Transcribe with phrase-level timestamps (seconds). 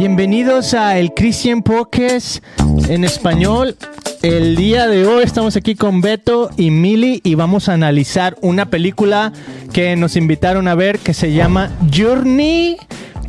[0.00, 2.42] Bienvenidos a el Christian Podcast
[2.88, 3.76] en español.
[4.22, 8.70] El día de hoy estamos aquí con Beto y Mili y vamos a analizar una
[8.70, 9.30] película
[9.74, 12.78] que nos invitaron a ver que se llama Journey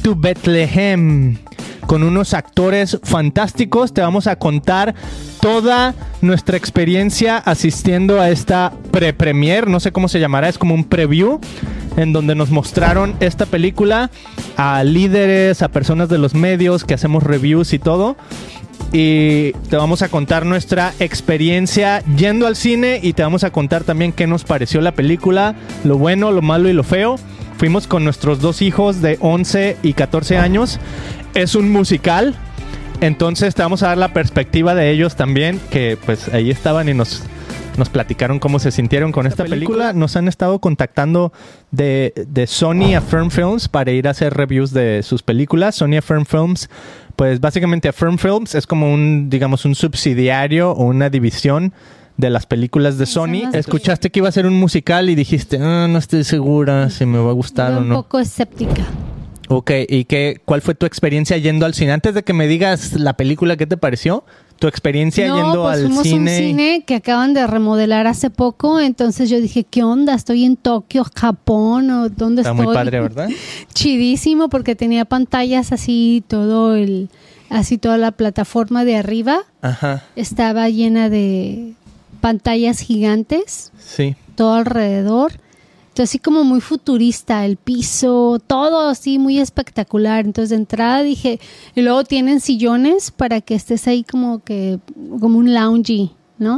[0.02, 1.40] to Bethlehem
[1.88, 3.94] con unos actores fantásticos.
[3.94, 4.96] Te vamos a contar
[5.42, 10.86] toda nuestra experiencia asistiendo a esta pre-premier, no sé cómo se llamará, es como un
[10.86, 11.42] preview
[11.98, 14.10] en donde nos mostraron esta película
[14.58, 18.16] a líderes, a personas de los medios que hacemos reviews y todo.
[18.94, 23.84] Y te vamos a contar nuestra experiencia yendo al cine y te vamos a contar
[23.84, 27.18] también qué nos pareció la película, lo bueno, lo malo y lo feo.
[27.58, 30.80] Fuimos con nuestros dos hijos de 11 y 14 años.
[31.36, 32.36] Es un musical,
[33.02, 36.94] entonces te vamos a dar la perspectiva de ellos también, que pues ahí estaban y
[36.94, 37.24] nos,
[37.78, 39.94] nos platicaron cómo se sintieron con esta, película.
[39.94, 41.32] Nos han estado contactando
[41.72, 45.76] de, de Sony Affirm Films para ir a hacer reviews de sus películas.
[45.76, 46.70] Sony Affirm Films,
[47.16, 51.74] pues básicamente Affirm Films es como un, digamos, un subsidiario o una división
[52.18, 53.50] de las películas de Sony.
[53.54, 57.18] Escuchaste que iba a ser un musical y dijiste, ah, no estoy segura si me
[57.18, 57.96] va a gustar o un no.
[57.96, 58.84] poco escéptica.
[59.48, 61.92] Ok, ¿y qué, cuál fue tu experiencia yendo al cine?
[61.92, 64.24] Antes de que me digas la película, ¿qué te pareció?
[64.62, 66.20] Tu experiencia no, yendo pues al fuimos cine.
[66.20, 70.14] un cine que acaban de remodelar hace poco, entonces yo dije, ¿qué onda?
[70.14, 72.68] ¿Estoy en Tokio, Japón o dónde Está estoy?
[72.68, 73.28] muy padre, ¿verdad?
[73.74, 77.10] Chidísimo porque tenía pantallas así, todo el,
[77.50, 81.74] así toda la plataforma de arriba Ajá, estaba llena de
[82.20, 84.16] pantallas gigantes, sí.
[84.36, 85.32] todo alrededor.
[86.02, 90.26] Entonces, así como muy futurista, el piso, todo así muy espectacular.
[90.26, 91.40] Entonces, de entrada dije,
[91.76, 94.80] y luego tienen sillones para que estés ahí como que,
[95.20, 96.58] como un lounge, ¿no?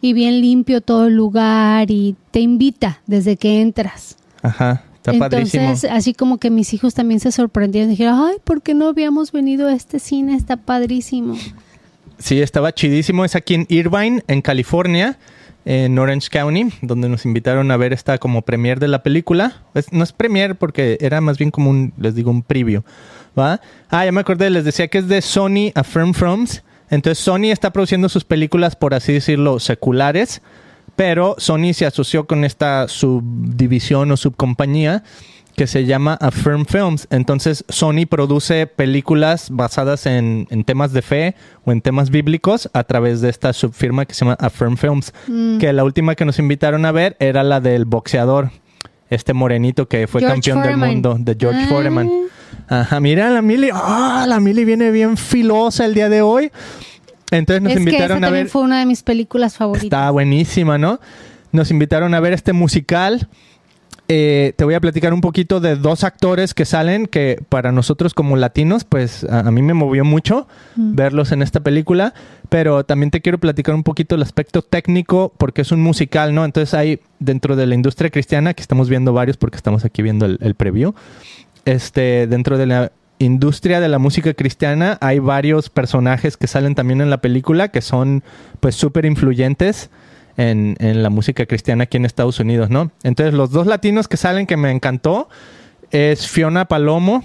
[0.00, 4.16] Y bien limpio todo el lugar y te invita desde que entras.
[4.42, 5.62] Ajá, está padrísimo.
[5.62, 7.90] Entonces, así como que mis hijos también se sorprendieron.
[7.90, 10.34] Dijeron, ay, ¿por qué no habíamos venido a este cine?
[10.34, 11.36] Está padrísimo.
[12.18, 13.24] Sí, estaba chidísimo.
[13.24, 15.16] Es aquí en Irvine, en California,
[15.64, 19.62] en Orange County, donde nos invitaron a ver esta como premier de la película.
[19.92, 22.82] No es premier porque era más bien como un, les digo, un preview.
[23.38, 23.60] ¿va?
[23.88, 26.62] Ah, ya me acordé, les decía que es de Sony Affirm Films.
[26.90, 30.42] Entonces Sony está produciendo sus películas, por así decirlo, seculares.
[30.96, 35.04] Pero Sony se asoció con esta subdivisión o subcompañía
[35.56, 37.06] que se llama Affirm Films.
[37.10, 41.34] Entonces Sony produce películas basadas en, en temas de fe
[41.64, 45.12] o en temas bíblicos a través de esta subfirma que se llama Affirm Films.
[45.26, 45.58] Mm.
[45.58, 48.50] Que la última que nos invitaron a ver era la del boxeador,
[49.10, 50.80] este morenito que fue George campeón Foreman.
[50.80, 51.68] del mundo, de George Ah.
[51.68, 52.10] Foreman.
[52.68, 56.50] Ajá, mira la Mili, ah, la Mili viene bien filosa el día de hoy.
[57.32, 59.84] Entonces nos es que esa invitaron a también ver fue una de mis películas favoritas.
[59.84, 61.00] Está buenísima, ¿no?
[61.52, 63.28] Nos invitaron a ver este musical.
[64.12, 68.12] Eh, te voy a platicar un poquito de dos actores que salen que para nosotros
[68.12, 70.96] como latinos, pues a, a mí me movió mucho Mm.
[70.96, 72.12] verlos en esta película,
[72.48, 76.44] pero también te quiero platicar un poquito el aspecto técnico porque es un musical, ¿no?
[76.44, 80.26] Entonces hay dentro de la industria cristiana, que estamos viendo varios porque estamos aquí viendo
[80.26, 80.94] el, el preview,
[81.64, 87.00] este, dentro de la industria de la música cristiana hay varios personajes que salen también
[87.00, 88.24] en la película que son
[88.60, 89.90] pues súper influyentes
[90.40, 92.90] en, en la música cristiana aquí en Estados Unidos, ¿no?
[93.02, 95.28] Entonces los dos latinos que salen que me encantó
[95.90, 97.22] es Fiona Palomo,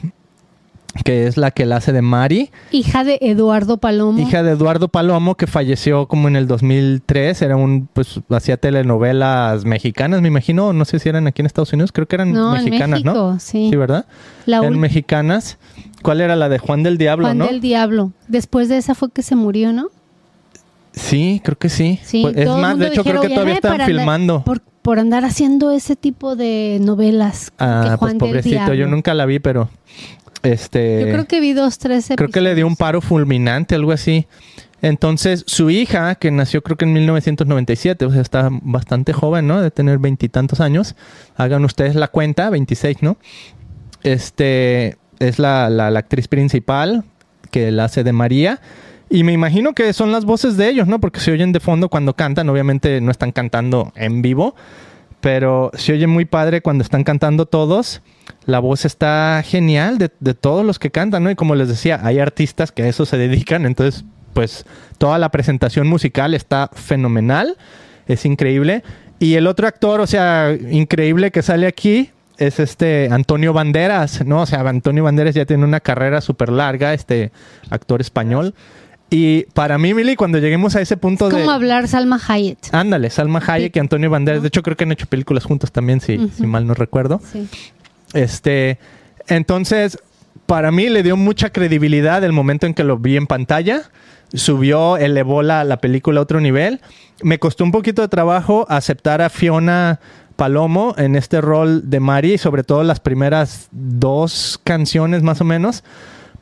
[1.03, 4.19] que es la que la hace de Mari, Hija de Eduardo Palomo.
[4.19, 9.65] hija de Eduardo Palomo, que falleció como en el 2003, era un, pues hacía telenovelas
[9.65, 12.55] mexicanas, me imagino, no sé si eran aquí en Estados Unidos, creo que eran no,
[12.55, 13.39] en mexicanas, México, ¿no?
[13.39, 13.69] sí.
[13.69, 14.05] Sí, ¿verdad?
[14.45, 15.57] La eran mexicanas.
[16.01, 17.47] ¿Cuál era la de Juan del Diablo, Juan no?
[17.47, 18.11] del Diablo.
[18.27, 19.89] Después de esa fue que se murió, ¿no?
[20.95, 22.00] Sí, creo que sí.
[22.03, 22.22] Sí.
[22.23, 24.44] Pues, es más, de hecho, creo que todavía "Ay, están andar- filmando.
[24.44, 27.51] Por, por andar haciendo ese tipo de novelas.
[27.59, 29.69] Ah, pues Juan del pobrecito, yo nunca la vi, pero
[30.44, 33.91] este Yo creo que vi dos, tres creo que le dio un paro fulminante, algo
[33.91, 34.28] así.
[34.81, 39.59] Entonces, su hija, que nació creo que en 1997, o sea, está bastante joven, ¿no?
[39.61, 40.95] De tener veintitantos años.
[41.35, 43.17] Hagan ustedes la cuenta, 26, ¿no?
[44.03, 47.03] Este es la, la- la actriz principal
[47.52, 48.59] que la hace de María.
[49.09, 50.99] Y me imagino que son las voces de ellos, ¿no?
[50.99, 52.49] Porque se oyen de fondo cuando cantan.
[52.49, 54.55] Obviamente no están cantando en vivo,
[55.22, 58.02] pero se oye muy padre cuando están cantando todos.
[58.46, 61.31] La voz está genial de, de todos los que cantan, ¿no?
[61.31, 64.66] Y como les decía, hay artistas que a eso se dedican, entonces, pues
[64.97, 67.57] toda la presentación musical está fenomenal,
[68.07, 68.84] es increíble.
[69.19, 74.41] Y el otro actor, o sea, increíble que sale aquí, es este Antonio Banderas, ¿no?
[74.41, 77.31] O sea, Antonio Banderas ya tiene una carrera súper larga, este
[77.69, 78.53] actor español.
[79.09, 81.40] Y para mí, Mili, cuando lleguemos a ese punto Es de...
[81.41, 82.57] como hablar Salma Hayek.
[82.72, 83.78] Ándale, Salma Hayek Sí.
[83.78, 84.41] y Antonio Banderas.
[84.41, 87.22] De hecho, creo que han hecho películas juntos también, si mal no recuerdo.
[87.31, 87.47] Sí.
[88.13, 88.79] Este,
[89.28, 89.99] entonces,
[90.47, 93.84] para mí le dio mucha credibilidad el momento en que lo vi en pantalla.
[94.34, 96.81] Subió, elevó la, la película a otro nivel.
[97.22, 99.99] Me costó un poquito de trabajo aceptar a Fiona
[100.35, 105.84] Palomo en este rol de Mari, sobre todo las primeras dos canciones más o menos.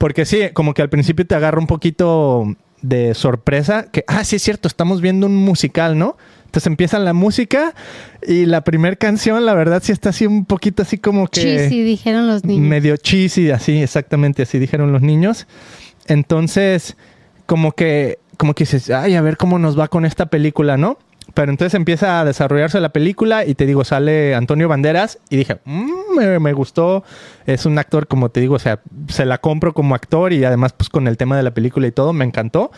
[0.03, 4.35] Porque sí, como que al principio te agarra un poquito de sorpresa, que, ah, sí
[4.35, 6.17] es cierto, estamos viendo un musical, ¿no?
[6.43, 7.73] Entonces empieza la música
[8.27, 11.39] y la primera canción, la verdad, sí está así un poquito así como que...
[11.39, 12.67] Cheesy, dijeron los niños.
[12.67, 15.47] Medio cheesy, así, exactamente, así dijeron los niños.
[16.07, 16.97] Entonces,
[17.45, 20.97] como que, como que dices, ay, a ver cómo nos va con esta película, ¿no?
[21.33, 25.57] Pero entonces empieza a desarrollarse la película y te digo, sale Antonio Banderas y dije,
[25.65, 27.03] "Mm, me, me gustó.
[27.45, 30.73] Es un actor, como te digo, o sea, se la compro como actor y además
[30.73, 32.71] pues con el tema de la película y todo, me encantó.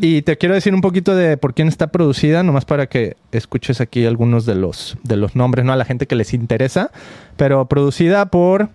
[0.00, 3.80] Y te quiero decir un poquito de por quién está producida, nomás para que escuches
[3.80, 5.72] aquí algunos de los, de los nombres, ¿no?
[5.72, 6.90] A la gente que les interesa.
[7.36, 8.70] Pero producida por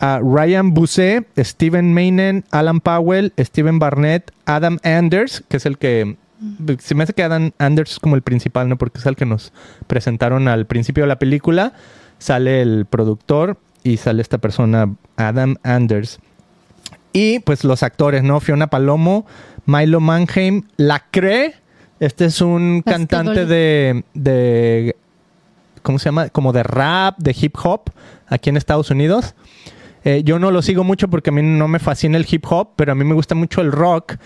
[0.00, 6.16] ah, Ryan Busse, Steven Mainen, Alan Powell, Steven Barnett, Adam Anders, que es el que
[6.78, 8.76] se me hace que Adam Anders es como el principal, ¿no?
[8.76, 9.52] Porque es el que nos
[9.86, 11.72] presentaron al principio de la película.
[12.18, 16.18] Sale el productor y sale esta persona, Adam Anders.
[17.12, 18.40] Y pues los actores, ¿no?
[18.40, 19.26] Fiona Palomo,
[19.64, 21.54] Milo Mannheim, Lacre.
[21.98, 24.96] Este es un cantante de, de.
[25.82, 26.28] ¿Cómo se llama?
[26.28, 27.90] Como de rap, de hip hop,
[28.28, 29.34] aquí en Estados Unidos.
[30.04, 32.70] Eh, yo no lo sigo mucho porque a mí no me fascina el hip hop,
[32.76, 34.16] pero a mí me gusta mucho el rock.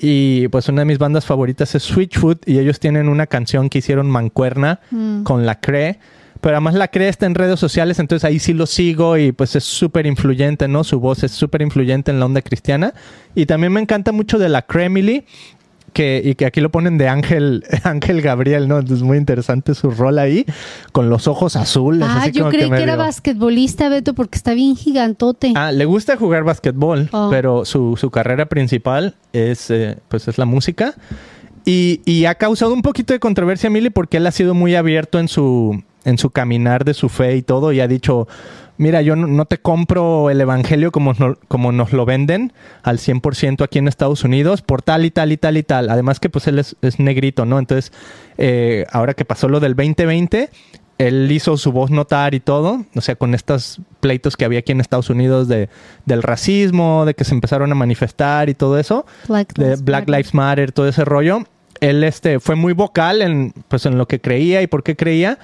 [0.00, 3.78] Y pues una de mis bandas favoritas es Switchfoot y ellos tienen una canción que
[3.78, 5.22] hicieron Mancuerna Mm.
[5.24, 5.98] con la CRE.
[6.40, 9.56] Pero además la CRE está en redes sociales, entonces ahí sí lo sigo y pues
[9.56, 10.84] es súper influyente, ¿no?
[10.84, 12.94] Su voz es súper influyente en la onda cristiana.
[13.34, 15.26] Y también me encanta mucho de la Cremily,
[15.92, 18.78] que, y que aquí lo ponen de Ángel, Ángel Gabriel, ¿no?
[18.78, 20.44] Entonces muy interesante su rol ahí,
[20.92, 22.06] con los ojos azules.
[22.08, 25.52] Ah, así yo como creí que, era basquetbolista, Beto, porque está bien gigantote.
[25.54, 27.28] Ah, le gusta jugar basquetbol, Oh.
[27.30, 30.94] pero su, su carrera principal es, eh, pues es la música.
[31.64, 35.18] Y, y ha causado un poquito de controversia, Milly, porque él ha sido muy abierto
[35.18, 38.26] en su, en su caminar de su fe y todo, y ha dicho,
[38.78, 42.52] mira, yo no, te compro el evangelio como, no- como nos lo venden
[42.82, 45.90] al 100% aquí en Estados Unidos, por tal y tal y tal y tal.
[45.90, 47.58] Además que pues él es, es negrito, ¿no?
[47.58, 47.92] Entonces,
[48.38, 50.48] eh, ahora que pasó lo del 2020,
[50.98, 54.72] él hizo su voz notar y todo, o sea, con estos pleitos que había aquí
[54.72, 55.68] en Estados Unidos de,
[56.06, 60.00] del racismo, de que se empezaron a manifestar y todo eso Black de Lives Black
[60.08, 60.14] Matter.
[60.16, 61.44] Lives Matter, todo ese rollo.
[61.80, 65.38] Él este, fue muy vocal en, pues, en lo que creía y por qué creía.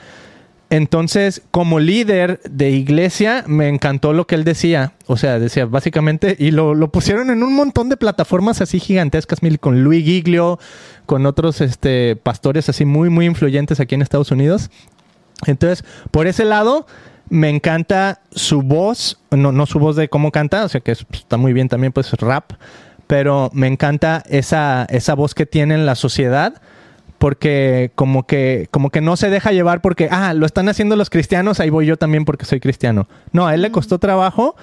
[0.74, 4.94] Entonces, como líder de iglesia, me encantó lo que él decía.
[5.06, 9.38] O sea, decía básicamente, y lo, lo pusieron en un montón de plataformas así gigantescas,
[9.60, 10.58] con Luis Giglio,
[11.06, 14.68] con otros este, pastores así muy, muy influyentes aquí en Estados Unidos.
[15.46, 16.88] Entonces, por ese lado,
[17.28, 21.04] me encanta su voz, no, no su voz de cómo canta, o sea que es-
[21.04, 22.50] pues, está muy bien también, pues rap,
[23.06, 26.60] pero me encanta esa, esa voz que tiene en la sociedad.
[27.24, 31.08] Porque como que, como que no se deja llevar porque, ah, lo están haciendo los
[31.08, 33.08] cristianos, ahí voy yo también porque soy cristiano.
[33.32, 34.56] No, a él le costó trabajo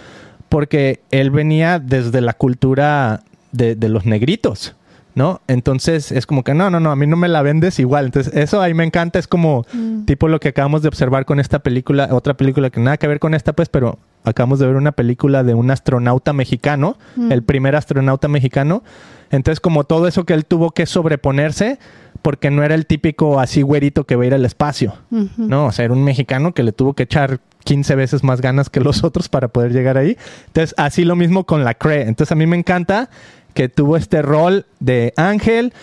[0.47, 3.21] porque él venía desde la cultura
[3.51, 4.75] de, de los negritos,
[5.15, 5.41] ¿no?
[5.47, 8.05] Entonces es como que no, no, no, a mí no me la vendes igual.
[8.05, 10.05] Entonces eso ahí me encanta, es como Mm.
[10.05, 13.17] tipo lo que acabamos de observar con esta película, otra película que nada que ver
[13.19, 17.31] con esta, pues, pero acabamos de ver una película de un astronauta mexicano, Mm.
[17.31, 18.83] el primer astronauta mexicano.
[19.31, 21.79] Entonces como todo eso que él tuvo que sobreponerse
[22.21, 24.93] porque no era el típico así güerito que va a ir al espacio.
[25.37, 28.69] No, o sea, era un mexicano que le tuvo que echar 15 veces más ganas
[28.69, 30.17] que los otros para poder llegar ahí.
[30.47, 32.01] Entonces, así lo mismo con la CRE.
[32.01, 33.09] Entonces, a mí me encanta
[33.53, 35.73] que tuvo este rol de ángel.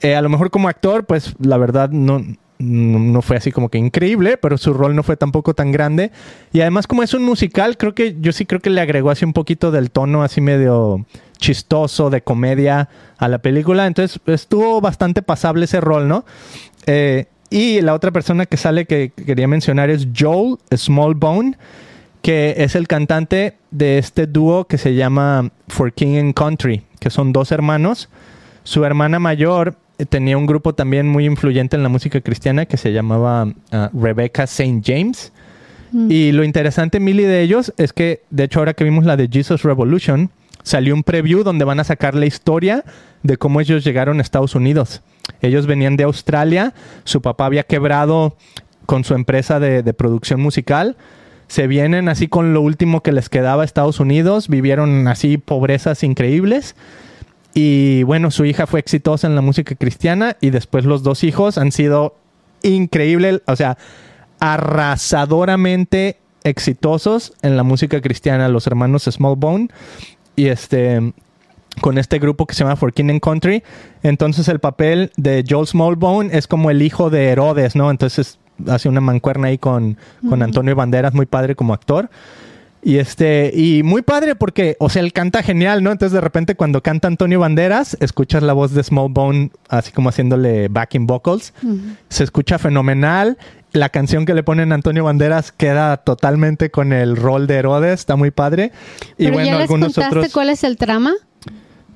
[0.00, 2.22] Eh, a lo mejor como actor, pues la verdad no,
[2.58, 6.10] no fue así como que increíble, pero su rol no fue tampoco tan grande.
[6.52, 9.24] Y además, como es un musical, creo que yo sí creo que le agregó así
[9.24, 11.06] un poquito del tono así medio
[11.38, 13.86] chistoso, de comedia a la película.
[13.86, 16.24] Entonces, estuvo bastante pasable ese rol, ¿no?
[16.86, 21.56] Eh, y la otra persona que sale que quería mencionar es Joel Smallbone,
[22.22, 27.10] que es el cantante de este dúo que se llama For King and Country, que
[27.10, 28.08] son dos hermanos.
[28.64, 32.92] Su hermana mayor tenía un grupo también muy influyente en la música cristiana que se
[32.92, 34.80] llamaba ah, Rebecca St.
[34.84, 35.32] James.
[35.92, 36.10] Mm.
[36.10, 39.28] Y lo interesante, Milly, de ellos es que, de hecho, ahora que vimos la de
[39.30, 40.30] Jesus Revolution,
[40.62, 42.84] salió un preview donde van a sacar la historia
[43.22, 45.02] de cómo ellos llegaron a Estados Unidos.
[45.42, 46.74] Ellos venían de Australia,
[47.04, 48.36] su papá había quebrado
[48.86, 50.96] con su empresa de, de producción musical.
[51.48, 56.02] Se vienen así con lo último que les quedaba a Estados Unidos, vivieron así pobrezas
[56.04, 56.76] increíbles.
[57.54, 61.58] Y bueno, su hija fue exitosa en la música cristiana y después los dos hijos
[61.58, 62.14] han sido
[62.62, 63.78] increíbles, o sea,
[64.40, 69.68] arrasadoramente exitosos en la música cristiana, los hermanos Smallbone.
[70.36, 71.12] y este
[71.80, 73.62] con este grupo que se llama For King and Country.
[74.02, 77.90] Entonces el papel de Joel Smallbone es como el hijo de Herodes, ¿no?
[77.90, 79.96] Entonces hace una mancuerna ahí con,
[80.28, 82.10] con Antonio Banderas, muy padre como actor.
[82.88, 85.92] Y este, y muy padre porque, o sea, él canta genial, ¿no?
[85.92, 90.68] Entonces de repente cuando canta Antonio Banderas, escuchas la voz de Smallbone así como haciéndole
[90.68, 91.52] backing vocals.
[92.08, 93.36] Se escucha fenomenal.
[93.72, 98.00] La canción que le ponen a Antonio Banderas queda totalmente con el rol de Herodes,
[98.00, 98.72] está muy padre.
[99.18, 101.12] Y bueno, ya les algunos contaste cuál es el trama?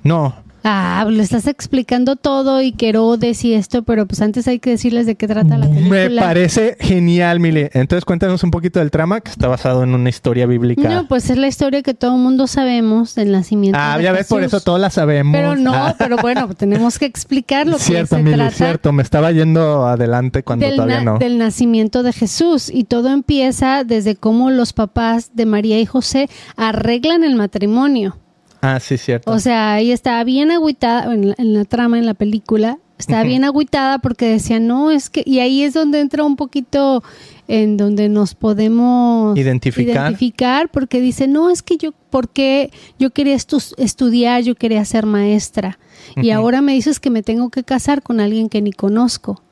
[0.02, 4.58] No, Ah, le estás explicando todo y que Herodes y esto, pero pues antes hay
[4.58, 6.08] que decirles de qué trata la película.
[6.08, 7.68] Me parece genial, Mili.
[7.72, 10.88] Entonces cuéntanos un poquito del trama que está basado en una historia bíblica.
[10.88, 13.78] No, pues es la historia que todo el mundo sabemos del nacimiento.
[13.80, 15.34] Ah, ya ves, por eso todos la sabemos.
[15.36, 15.96] Pero no, ah.
[15.98, 20.42] pero bueno, tenemos que explicar lo cierto, que se Mili, Cierto, me estaba yendo adelante
[20.42, 21.18] cuando todavía no.
[21.18, 26.28] Del nacimiento de Jesús y todo empieza desde cómo los papás de María y José
[26.56, 28.16] arreglan el matrimonio.
[28.62, 29.30] Ah, sí, cierto.
[29.30, 33.98] O sea, ahí estaba bien agüitada en la, trama, en la película, estaba bien agüitada
[33.98, 37.02] porque decía, no, es que, y ahí es donde entra un poquito
[37.48, 43.34] en donde nos podemos identificar, identificar porque dice, no, es que yo, porque yo quería
[43.34, 45.80] estudiar, yo quería ser maestra,
[46.14, 49.42] y ahora me dices que me tengo que casar con alguien que ni conozco.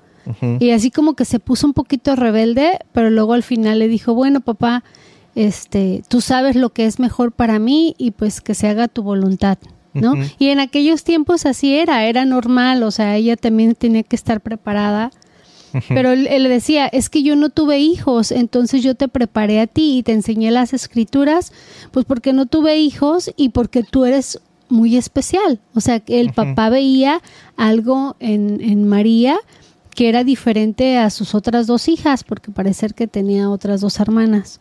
[0.60, 4.14] Y así como que se puso un poquito rebelde, pero luego al final le dijo,
[4.14, 4.84] bueno, papá,
[5.34, 9.02] este, tú sabes lo que es mejor para mí y pues que se haga tu
[9.02, 9.58] voluntad,
[9.92, 10.14] ¿no?
[10.38, 14.40] Y en aquellos tiempos así era, era normal, o sea, ella también tenía que estar
[14.40, 15.10] preparada.
[15.88, 19.68] Pero él, le decía, es que yo no tuve hijos, entonces yo te preparé a
[19.68, 21.52] ti y te enseñé las escrituras,
[21.92, 25.60] pues porque no tuve hijos y porque tú eres muy especial.
[25.74, 27.22] O sea, que el papá veía
[27.56, 29.38] algo en, en María
[29.94, 34.60] que era diferente a sus otras dos hijas, porque parece que tenía otras dos hermanas.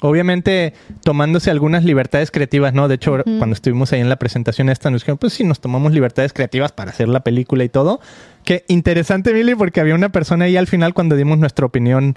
[0.00, 2.88] Obviamente tomándose algunas libertades creativas, ¿no?
[2.88, 5.92] De hecho, cuando estuvimos ahí en la presentación esta, nos dijeron, pues sí, nos tomamos
[5.92, 8.00] libertades creativas para hacer la película y todo.
[8.44, 12.16] Qué interesante, Billy, porque había una persona ahí al final cuando dimos nuestra opinión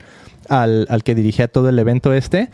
[0.50, 2.50] al, al que dirigía todo el evento este,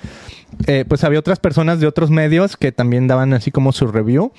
[0.67, 4.33] eh, pues había otras personas de otros medios que también daban así como su review.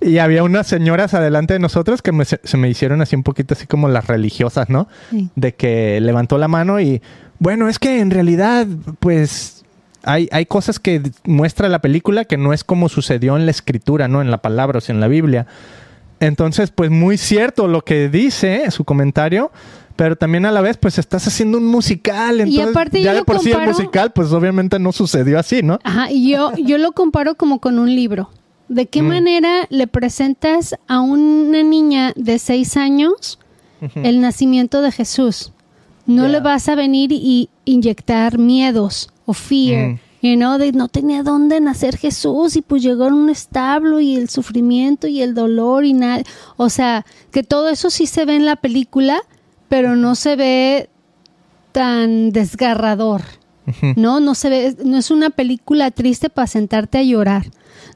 [0.00, 3.66] Y había unas señoras adelante de nosotros que se me hicieron así un poquito así
[3.66, 4.88] como las religiosas, ¿no?
[5.36, 7.02] De que levantó la mano y,
[7.38, 8.66] bueno, es que en realidad,
[8.98, 9.64] pues,
[10.02, 14.08] hay, hay cosas que muestra la película que no es como sucedió en la escritura,
[14.08, 14.22] ¿no?
[14.22, 15.46] En la palabra, o sea, en la Biblia.
[16.18, 19.50] Entonces, pues muy cierto lo que dice su comentario,
[19.96, 22.40] pero también a la vez, pues estás haciendo un musical.
[22.40, 25.78] Entonces, y aparte ya de por sí el musical, pues obviamente no sucedió así, ¿no?
[25.84, 28.30] Ajá, y yo, yo lo comparo como con un libro.
[28.70, 29.08] ¿De qué mm.
[29.08, 33.40] manera le presentas a una niña de seis años
[33.96, 35.52] el nacimiento de Jesús?
[36.06, 39.88] No le vas a venir y inyectar miedos o fear.
[39.88, 39.98] Mm.
[40.22, 44.14] You know, de no tenía dónde nacer Jesús y pues llegó en un establo y
[44.14, 46.22] el sufrimiento y el dolor y nada.
[46.56, 49.20] O sea, que todo eso sí se ve en la película,
[49.68, 50.90] pero no se ve
[51.72, 53.22] tan desgarrador.
[53.96, 57.46] No, no se ve, no es una película triste para sentarte a llorar.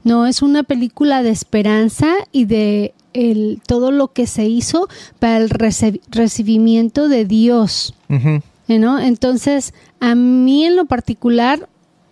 [0.05, 5.39] No, es una película de esperanza y de el, todo lo que se hizo para
[5.39, 7.95] el recibimiento de Dios.
[8.69, 8.99] ¿no?
[8.99, 11.69] Entonces, a mí en lo particular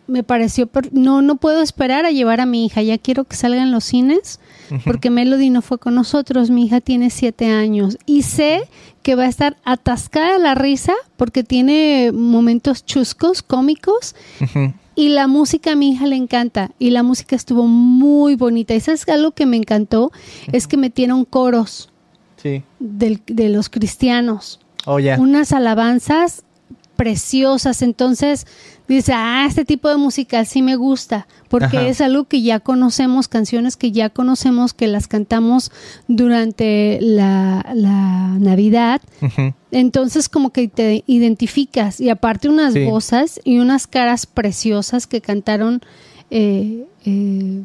[0.06, 3.70] me pareció, no, no puedo esperar a llevar a mi hija, ya quiero que salgan
[3.70, 4.40] los cines,
[4.84, 8.62] porque Melody no fue con nosotros, mi hija tiene siete años y sé
[9.02, 14.14] que va a estar atascada la risa porque tiene momentos chuscos, cómicos,
[14.94, 18.74] y la música a mi hija le encanta y la música estuvo muy bonita.
[18.74, 20.12] Y sabes algo que me encantó
[20.52, 21.90] es que metieron coros
[22.42, 24.60] de los cristianos.
[24.84, 26.44] Oh, Unas alabanzas
[26.96, 27.82] preciosas.
[27.82, 28.46] Entonces
[28.88, 33.28] dice, ah, este tipo de música sí me gusta, porque es algo que ya conocemos,
[33.28, 35.70] canciones que ya conocemos, que las cantamos
[36.08, 37.64] durante la,
[38.38, 39.00] Navidad.
[39.72, 45.80] Entonces como que te identificas y aparte unas voces y unas caras preciosas que cantaron.
[46.30, 47.62] Eh, eh,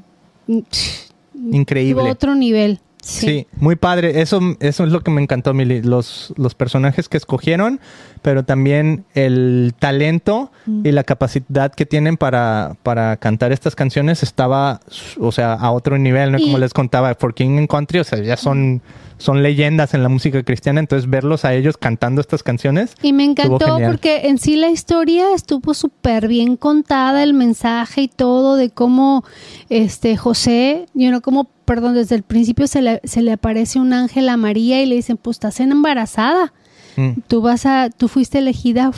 [1.51, 2.09] Increíble.
[2.09, 2.79] Otro nivel.
[3.07, 3.47] Sí.
[3.57, 4.21] muy padre.
[4.21, 5.81] Eso, eso es lo que me encantó, Mili.
[5.81, 7.79] Los, los personajes que escogieron,
[8.21, 10.85] pero también el talento mm.
[10.85, 14.81] y la capacidad que tienen para, para cantar estas canciones estaba,
[15.19, 16.39] o sea, a otro nivel, ¿no?
[16.39, 18.81] Como les contaba, For King and Country, o sea, ya son
[19.17, 22.95] son leyendas en la música cristiana, entonces verlos a ellos cantando estas canciones.
[23.01, 28.07] Y me encantó porque en sí la historia estuvo súper bien contada, el mensaje y
[28.07, 29.23] todo de cómo
[29.69, 33.91] este José, yo no como, perdón, desde el principio se le, se le aparece un
[33.91, 36.53] ángel a María y le dicen, pues estás embarazada.
[36.95, 37.19] Mm.
[37.27, 38.93] Tú vas a, tú fuiste elegida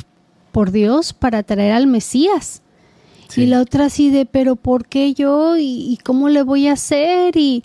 [0.51, 2.61] por Dios para traer al Mesías.
[3.27, 3.41] Sí.
[3.41, 5.57] Y la otra así de, pero ¿por qué yo?
[5.57, 7.35] ¿Y, y cómo le voy a hacer?
[7.37, 7.63] ¿Y,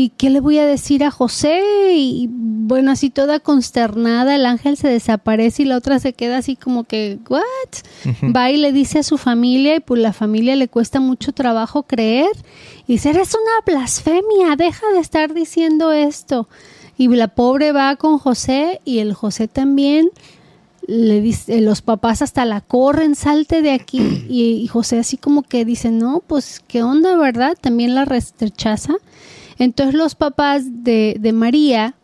[0.00, 1.60] ¿Y qué le voy a decir a José?
[1.96, 6.54] Y bueno, así toda consternada, el ángel se desaparece y la otra se queda así
[6.54, 7.42] como que, ¿what?
[8.32, 11.82] Va y le dice a su familia y pues la familia le cuesta mucho trabajo
[11.82, 12.30] creer.
[12.86, 16.48] Y dice, eres una blasfemia, deja de estar diciendo esto.
[16.96, 20.10] Y la pobre va con José y el José también
[20.86, 23.98] le dice, los papás hasta la corren, salte de aquí.
[24.28, 27.58] Y, y José así como que dice, no, pues qué onda, ¿verdad?
[27.60, 28.94] También la rechaza.
[29.58, 31.94] Entonces los papás de, de María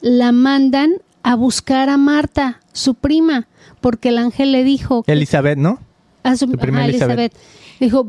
[0.00, 3.48] la mandan a buscar a Marta, su prima,
[3.80, 5.80] porque el ángel le dijo Elizabeth, ¿no?
[6.22, 7.32] a su prima ajá, Elizabeth.
[7.80, 8.06] Dijo,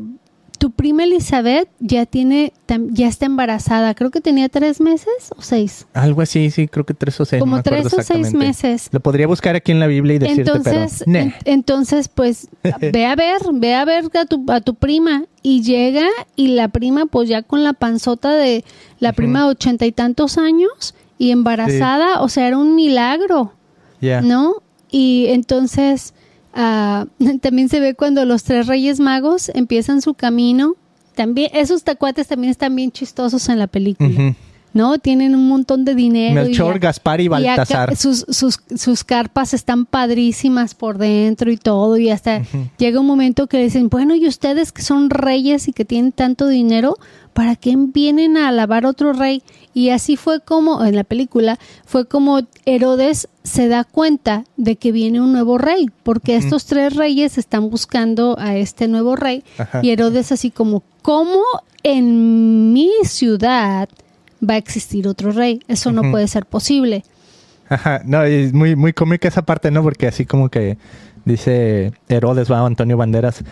[0.58, 2.52] tu prima Elizabeth ya tiene,
[2.90, 3.94] ya está embarazada.
[3.94, 5.86] Creo que tenía tres meses o seis.
[5.94, 7.40] Algo así, sí, creo que tres o seis.
[7.40, 8.88] Como tres o seis meses.
[8.92, 11.18] Lo podría buscar aquí en la Biblia y decirte, Entonces, pero...
[11.18, 12.48] en- entonces, pues,
[12.92, 15.24] ve a ver, ve a ver a tu, a tu prima.
[15.42, 18.64] Y llega y la prima, pues ya con la panzota de
[18.98, 23.52] la prima de ochenta y tantos años y embarazada, o sea, era un milagro.
[24.00, 24.20] Ya.
[24.20, 24.62] ¿no?
[24.90, 26.14] Y entonces
[26.58, 27.06] ah,
[27.40, 30.74] también se ve cuando los tres reyes magos empiezan su camino.
[31.14, 34.34] También, esos tacuates también están bien chistosos en la película.
[34.72, 34.98] ¿no?
[34.98, 36.42] Tienen un montón de dinero.
[36.42, 37.96] Melchor, y, Gaspar y Baltasar.
[37.96, 41.96] sus, sus, sus carpas están padrísimas por dentro y todo.
[41.96, 42.42] Y hasta
[42.76, 46.46] llega un momento que dicen, bueno, y ustedes que son reyes y que tienen tanto
[46.46, 46.96] dinero,
[47.38, 49.44] ¿para qué vienen a alabar a otro rey?
[49.72, 54.90] Y así fue como, en la película, fue como Herodes se da cuenta de que
[54.90, 59.44] viene un nuevo rey, porque estos tres reyes están buscando a este nuevo rey.
[59.56, 59.78] Ajá.
[59.84, 61.44] Y Herodes así como, ¿cómo
[61.84, 63.88] en mi ciudad
[64.42, 65.60] va a existir otro rey?
[65.68, 67.04] Eso no puede ser posible.
[67.68, 69.84] Ajá, no, es muy, muy cómica esa parte, ¿no?
[69.84, 70.76] Porque así como que
[71.24, 73.44] dice Herodes, va, Antonio Banderas.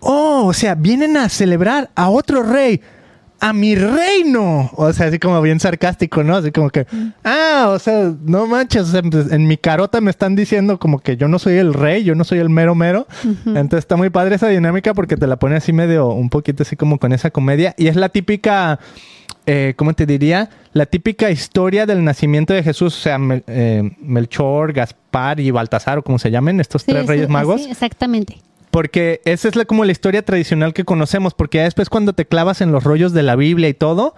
[0.00, 2.80] Oh, o sea, vienen a celebrar a otro rey,
[3.40, 4.70] a mi reino.
[4.74, 6.36] O sea, así como bien sarcástico, ¿no?
[6.36, 6.86] Así como que,
[7.24, 11.16] ah, o sea, no manches, sea, pues, en mi carota me están diciendo como que
[11.16, 13.06] yo no soy el rey, yo no soy el mero mero.
[13.46, 16.76] Entonces está muy padre esa dinámica porque te la pone así medio, un poquito así
[16.76, 17.74] como con esa comedia.
[17.78, 18.78] Y es la típica
[19.46, 20.50] eh, ¿cómo te diría?
[20.74, 25.96] La típica historia del nacimiento de Jesús, o sea, Mel- eh, Melchor, Gaspar y Baltasar,
[25.98, 27.66] o como se llamen, estos Sí, tres reyes magos.
[27.66, 28.36] exactamente.
[28.78, 32.60] Porque esa es la, como la historia tradicional que conocemos, porque después cuando te clavas
[32.60, 34.14] en los rollos de la Biblia y todo,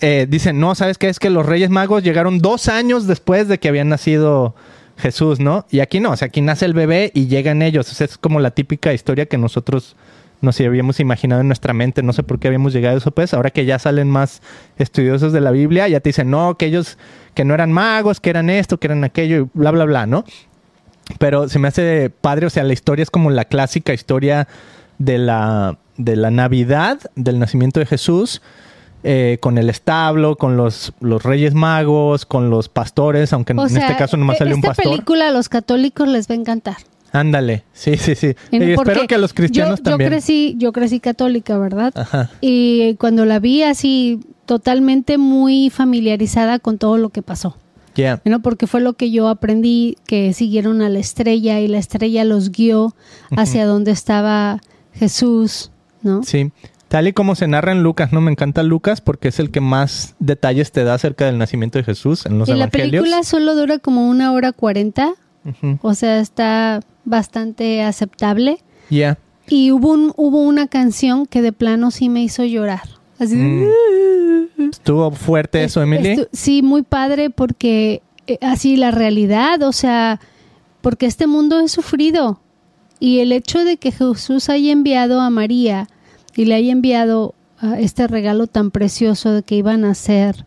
[0.00, 1.10] eh, dicen, no, ¿sabes qué?
[1.10, 4.54] Es que los Reyes Magos llegaron dos años después de que había nacido
[4.96, 5.66] Jesús, ¿no?
[5.70, 7.92] Y aquí no, o sea, aquí nace el bebé y llegan ellos.
[7.92, 9.96] O sea, es como la típica historia que nosotros
[10.40, 12.02] nos habíamos imaginado en nuestra mente.
[12.02, 13.34] No sé por qué habíamos llegado a eso, pues.
[13.34, 14.40] Ahora que ya salen más
[14.78, 16.96] estudiosos de la Biblia, ya te dicen, no, que ellos,
[17.34, 20.24] que no eran magos, que eran esto, que eran aquello, y bla, bla, bla, ¿no?
[21.18, 24.46] Pero se me hace padre, o sea, la historia es como la clásica historia
[24.98, 28.42] de la, de la Navidad, del nacimiento de Jesús,
[29.02, 33.70] eh, con el establo, con los, los reyes magos, con los pastores, aunque O en
[33.70, 34.92] sea, este caso nomás e- salió un esta pastor.
[34.92, 36.76] película a los católicos les va a encantar.
[37.12, 38.34] Ándale, sí, sí, sí.
[38.52, 40.10] Y espero que a los cristianos yo, también.
[40.10, 41.92] Yo crecí, yo crecí católica, ¿verdad?
[41.96, 42.30] Ajá.
[42.40, 47.56] Y cuando la vi así, totalmente muy familiarizada con todo lo que pasó.
[47.94, 48.20] Yeah.
[48.24, 48.40] ¿no?
[48.40, 52.50] Porque fue lo que yo aprendí, que siguieron a la estrella y la estrella los
[52.50, 52.94] guió
[53.36, 54.60] hacia donde estaba
[54.92, 55.70] Jesús,
[56.02, 56.22] ¿no?
[56.22, 56.52] Sí.
[56.88, 58.20] Tal y como se narra en Lucas, ¿no?
[58.20, 61.84] Me encanta Lucas porque es el que más detalles te da acerca del nacimiento de
[61.84, 63.02] Jesús en los y la evangelios.
[63.02, 65.12] película solo dura como una hora cuarenta,
[65.82, 68.58] o sea, está bastante aceptable.
[68.88, 69.18] Yeah.
[69.48, 72.82] Y hubo, un, hubo una canción que de plano sí me hizo llorar.
[73.20, 74.70] Así Mm.
[74.70, 76.08] Estuvo fuerte eso, Emily.
[76.16, 80.20] Estu- sí, muy padre porque eh, así la realidad, o sea,
[80.80, 82.40] porque este mundo es sufrido
[82.98, 85.88] y el hecho de que Jesús haya enviado a María
[86.36, 87.34] y le haya enviado
[87.78, 90.46] este regalo tan precioso de que iban a ser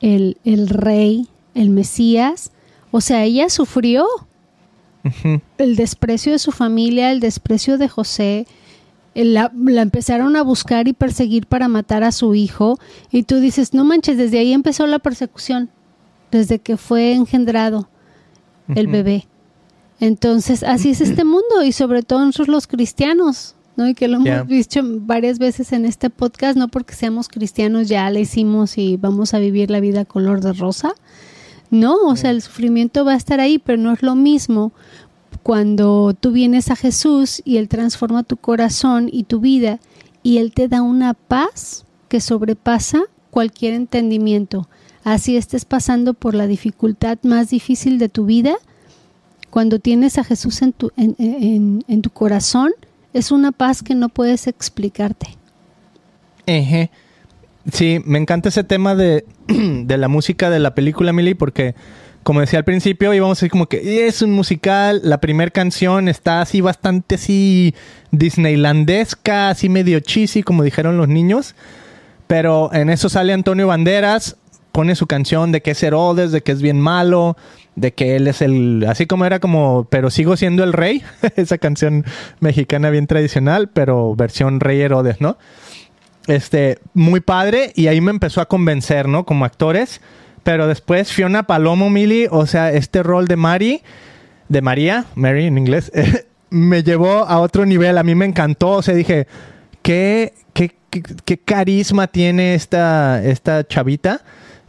[0.00, 2.52] el, el rey, el Mesías,
[2.92, 4.06] o sea, ella sufrió
[5.58, 8.46] el desprecio de su familia, el desprecio de José,
[9.14, 12.78] la, la empezaron a buscar y perseguir para matar a su hijo,
[13.10, 15.70] y tú dices, no manches, desde ahí empezó la persecución,
[16.30, 17.88] desde que fue engendrado
[18.74, 19.26] el bebé.
[20.00, 23.88] Entonces, así es este mundo, y sobre todo nosotros los cristianos, ¿no?
[23.88, 28.10] Y que lo hemos visto varias veces en este podcast, no porque seamos cristianos ya
[28.10, 30.94] le hicimos y vamos a vivir la vida color de rosa.
[31.70, 34.72] No, o sea, el sufrimiento va a estar ahí, pero no es lo mismo
[35.42, 39.80] cuando tú vienes a Jesús y Él transforma tu corazón y tu vida
[40.22, 44.68] y Él te da una paz que sobrepasa cualquier entendimiento.
[45.04, 48.54] Así estés pasando por la dificultad más difícil de tu vida,
[49.50, 52.70] cuando tienes a Jesús en tu, en, en- tu corazón,
[53.12, 55.36] es una paz que no puedes explicarte.
[56.46, 56.90] Eje.
[57.70, 61.74] Sí, me encanta ese tema de, de la música de la película, Millie, porque
[62.22, 66.08] como decía al principio, íbamos a decir como que es un musical, la primera canción
[66.08, 67.74] está así bastante así
[68.10, 71.54] disneylandesca, así medio cheesy, como dijeron los niños,
[72.26, 74.36] pero en eso sale Antonio Banderas,
[74.70, 77.36] pone su canción de que es Herodes, de que es bien malo,
[77.74, 81.02] de que él es el, así como era como, pero sigo siendo el rey,
[81.36, 82.04] esa canción
[82.40, 85.36] mexicana bien tradicional, pero versión rey Herodes, ¿no?
[86.28, 89.24] Este, muy padre, y ahí me empezó a convencer, ¿no?
[89.24, 90.00] Como actores,
[90.42, 93.82] pero después Fiona Palomo, Mili, o sea, este rol de Mari,
[94.48, 95.92] de María, Mary en inglés,
[96.50, 99.26] me llevó a otro nivel, a mí me encantó, o sea, dije,
[99.82, 100.74] qué, qué,
[101.24, 104.22] qué, carisma tiene esta, esta chavita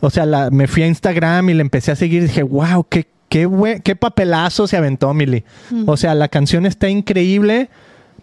[0.04, 2.86] o sea, la, me fui a Instagram y le empecé a seguir y dije, wow,
[2.90, 3.48] qué, qué,
[3.82, 5.46] qué papelazo se aventó Milly.
[5.86, 7.70] O sea, la canción está increíble,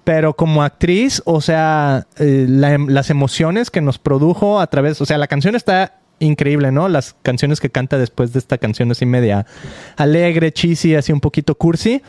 [0.04, 5.16] pero como actriz, o sea, eh, las emociones que nos produjo a través, o sea,
[5.16, 6.88] la canción está increíble, ¿no?
[6.88, 9.46] Las canciones que canta después de esta canción así media
[9.96, 12.02] alegre, cheesy, así un poquito cursi.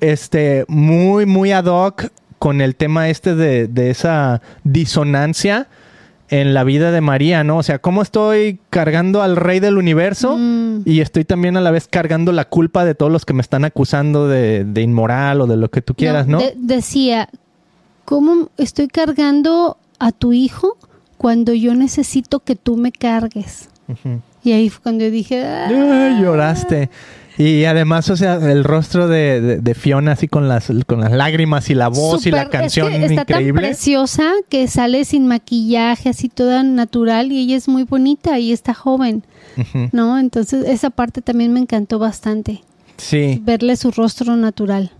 [0.00, 5.68] Este, muy, muy ad hoc con el tema este de, de esa disonancia
[6.30, 7.58] en la vida de María, ¿no?
[7.58, 10.82] O sea, cómo estoy cargando al rey del universo mm.
[10.84, 13.64] y estoy también a la vez cargando la culpa de todos los que me están
[13.64, 16.40] acusando de, inmoral o de lo que tú quieras, ¿no?
[16.56, 17.28] decía,
[18.04, 20.78] ¿cómo estoy cargando a tu hijo
[21.20, 23.68] cuando yo necesito que tú me cargues?
[24.42, 25.44] Y ahí fue cuando yo dije...
[25.44, 26.18] ¡Ah!
[26.18, 26.88] lloraste.
[27.36, 31.74] Y además, o sea, el rostro de, Fiona así con las, con las lágrimas y
[31.74, 36.62] la voz y la canción es está tan preciosa que sale sin maquillaje, así toda
[36.62, 39.22] natural y ella es muy bonita y está joven,
[39.92, 40.18] ¿no?
[40.18, 42.62] Entonces esa parte también me encantó bastante.
[42.96, 43.42] Sí.
[43.44, 44.90] Verle su rostro natural.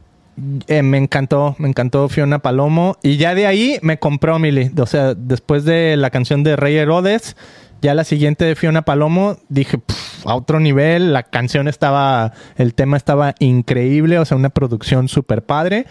[0.67, 2.97] Eh, me encantó, me encantó Fiona Palomo.
[3.03, 4.71] Y ya de ahí me compró Milly.
[4.79, 7.37] O sea, después de la canción de Rey Herodes,
[7.83, 9.81] ya la siguiente de Fiona Palomo, dije,
[10.25, 15.43] a otro nivel, la canción estaba, el tema estaba increíble, o sea, una producción súper
[15.43, 15.87] padre.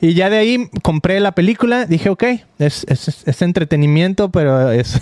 [0.00, 2.24] Y ya de ahí compré la película, dije, ok,
[2.58, 5.00] es, entretenimiento, pero es,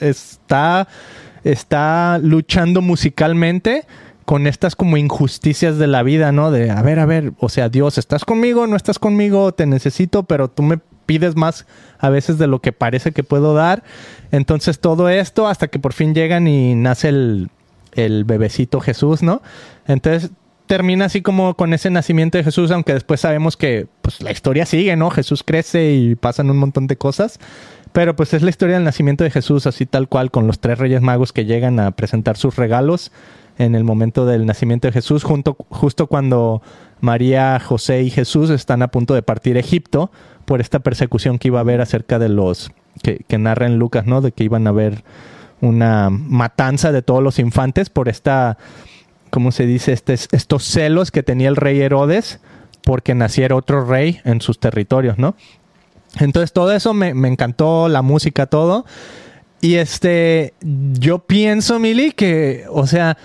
[0.00, 0.88] está,
[1.44, 3.84] está luchando musicalmente
[4.30, 6.52] con estas como injusticias de la vida, ¿no?
[6.52, 8.68] De, a ver, a ver, o sea, Dios, ¿estás conmigo?
[8.68, 9.50] ¿No estás conmigo?
[9.50, 11.66] Te necesito, pero tú me pides más
[11.98, 13.82] a veces de lo que parece que puedo dar.
[14.30, 17.50] Entonces todo esto hasta que por fin llegan y nace el,
[18.24, 19.42] bebecito Jesús, ¿no?
[19.88, 20.30] Entonces
[20.66, 24.64] termina así como con ese nacimiento de Jesús, aunque después sabemos que pues, la historia
[24.64, 25.10] sigue, ¿no?
[25.10, 27.40] Jesús crece y pasan un montón de cosas.
[27.90, 30.78] Pero pues es la historia del nacimiento de Jesús, así tal cual, con los tres
[30.78, 33.10] reyes magos que llegan a presentar sus regalos
[33.58, 36.62] en el momento del nacimiento de Jesús, justo cuando
[37.00, 40.10] María, José y Jesús están a punto de partir a Egipto
[40.44, 42.70] por esta persecución que iba a haber acerca de los
[43.02, 44.20] que, que narra en Lucas, ¿no?
[44.20, 45.04] De que iban a haber
[45.60, 48.58] una matanza de todos los infantes por esta,
[49.30, 49.92] ¿cómo se dice?
[49.92, 52.40] Este, estos celos que tenía el rey Herodes
[52.82, 55.36] porque naciera otro rey en sus territorios, ¿no?
[56.18, 58.84] Entonces todo eso me, me encantó, la música, todo.
[59.60, 63.18] Y este, yo pienso, Mili, que, o sea,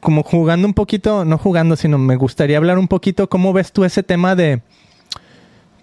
[0.00, 3.84] como jugando un poquito, no jugando, sino me gustaría hablar un poquito, ¿cómo ves tú
[3.84, 4.62] ese tema de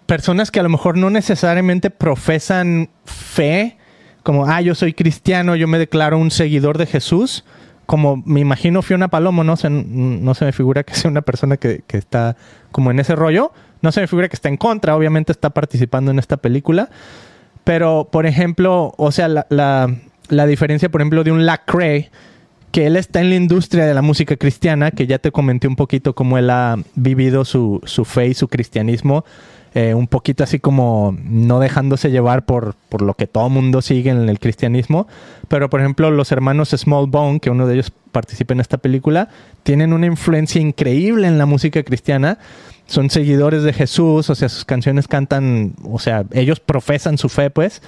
[0.06, 3.78] personas que a lo mejor no necesariamente profesan fe,
[4.24, 7.46] como, ah, yo soy cristiano, yo me declaro un seguidor de Jesús,
[7.86, 11.58] como me imagino Fiona Palomo, no se, no se me figura que sea una persona
[11.58, 12.36] que, está
[12.72, 13.52] como en ese rollo,
[13.82, 16.90] no se me figura que está en contra, obviamente está participando en esta película,
[17.64, 22.12] pero por ejemplo, o sea, la, la, diferencia, por ejemplo, de un Lacrae,
[22.72, 25.76] que él está en la industria de la música cristiana, que ya te comenté un
[25.76, 29.26] poquito cómo él ha vivido su, su fe y su cristianismo
[29.76, 34.10] eh, un poquito así como no dejándose llevar por, por lo que todo mundo sigue
[34.10, 35.08] en el cristianismo.
[35.48, 39.30] Pero, por ejemplo, los hermanos Small Bone, que uno de ellos participa en esta película,
[39.62, 42.40] tienen una influencia increíble en la música cristiana.
[42.88, 47.52] Son seguidores de Jesús, o sea, sus canciones cantan, o sea, ellos profesan su fe,
[47.52, 47.84] pues.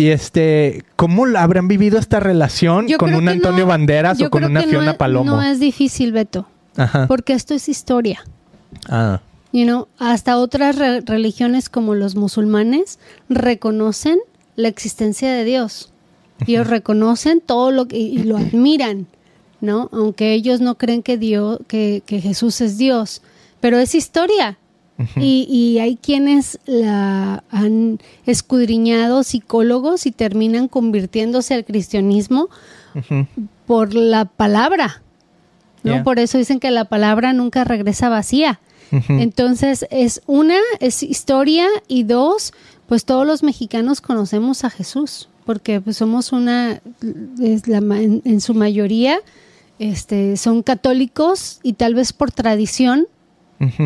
[0.00, 4.96] Y este, ¿cómo habrán vivido esta relación con un Antonio Banderas o con una Fiona
[4.96, 5.30] Palomo?
[5.30, 6.46] No es difícil, Beto.
[6.74, 7.06] Ajá.
[7.06, 8.24] Porque esto es historia.
[8.88, 9.20] Ah.
[9.52, 14.20] You know, hasta otras religiones como los musulmanes reconocen
[14.56, 15.92] la existencia de Dios.
[16.46, 19.06] Ellos reconocen todo lo que y lo admiran,
[19.60, 19.90] ¿no?
[19.92, 23.20] Aunque ellos no creen que Dios, que, Jesús es Dios,
[23.60, 24.56] pero es historia.
[25.16, 32.48] Y, y, hay quienes la han escudriñado psicólogos y terminan convirtiéndose al cristianismo
[33.66, 35.02] por la palabra,
[35.82, 36.02] ¿no?
[36.02, 38.60] Por eso dicen que la palabra nunca regresa vacía.
[39.08, 42.52] Entonces, es una, es historia y dos,
[42.88, 46.80] pues todos los mexicanos conocemos a Jesús, porque pues somos una,
[47.40, 49.20] es la, en, en, su mayoría,
[49.78, 53.06] este, son católicos y tal vez por tradición,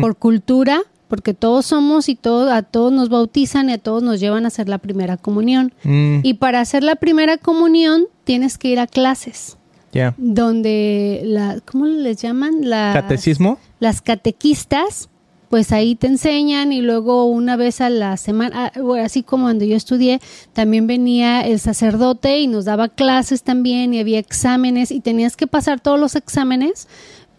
[0.01, 4.19] por cultura, porque todos somos y todo, a todos nos bautizan y a todos nos
[4.19, 5.73] llevan a hacer la primera comunión.
[5.83, 6.19] Mm.
[6.23, 9.57] Y para hacer la primera comunión tienes que ir a clases.
[9.91, 10.13] Ya.
[10.17, 12.69] Donde la, ¿cómo les llaman?
[12.69, 13.59] Las, ¿Catecismo?
[13.79, 15.09] Las catequistas,
[15.49, 19.63] pues ahí te enseñan y luego una vez a la semana, ah, así como cuando
[19.63, 20.19] yo estudié,
[20.51, 25.47] también venía el sacerdote y nos daba clases también y había exámenes y tenías que
[25.47, 26.89] pasar todos los exámenes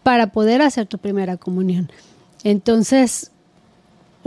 [0.03, 1.91] para poder hacer tu primera comunión.
[2.43, 3.33] Entonces,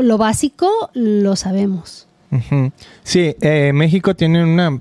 [0.01, 2.07] lo básico lo sabemos.
[3.03, 4.79] Sí, eh, México tiene una,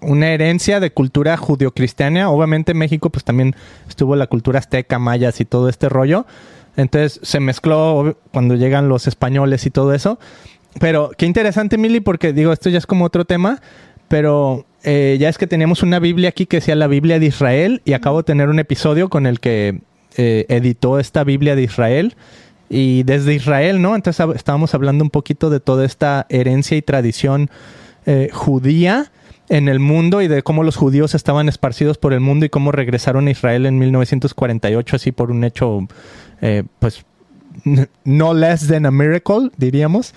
[0.00, 2.30] una herencia de cultura judio-cristiana.
[2.30, 3.54] Obviamente México pues también
[3.88, 6.26] estuvo la cultura azteca, mayas y todo este rollo.
[6.76, 10.18] Entonces se mezcló cuando llegan los españoles y todo eso.
[10.78, 13.60] Pero qué interesante, Mili, porque digo, esto ya es como otro tema,
[14.08, 17.82] pero eh, ya es que teníamos una Biblia aquí que decía la Biblia de Israel
[17.84, 19.80] y acabo de tener un episodio con el que
[20.16, 22.16] eh, editó esta Biblia de Israel
[22.72, 23.96] y desde Israel, ¿no?
[23.96, 27.50] Entonces estábamos hablando un poquito de toda esta herencia y tradición
[28.06, 29.10] eh, judía
[29.48, 32.70] en el mundo y de cómo los judíos estaban esparcidos por el mundo y cómo
[32.70, 35.88] regresaron a Israel en 1948, así por un hecho,
[36.40, 37.04] eh, pues,
[38.04, 40.14] no less than a miracle, diríamos.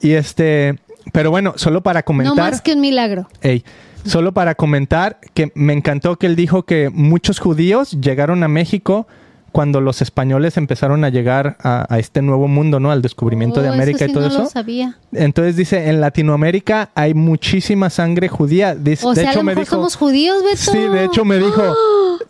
[0.00, 0.78] Y este,
[1.12, 2.34] pero bueno, solo para comentar.
[2.34, 3.28] No más que un milagro.
[3.42, 3.62] Ey,
[4.06, 9.06] solo para comentar que me encantó que él dijo que muchos judíos llegaron a México
[9.52, 12.90] cuando los españoles empezaron a llegar a, a este nuevo mundo, ¿no?
[12.90, 14.42] Al descubrimiento de Oh, América sí y todo no eso.
[14.44, 14.96] lo sabía.
[15.12, 18.74] Entonces dice, en Latinoamérica hay muchísima sangre judía.
[18.74, 20.72] Dice- O de sea, a hecho me dijo, somos judíos, Beto.
[20.72, 21.62] sí, de hecho me dijo,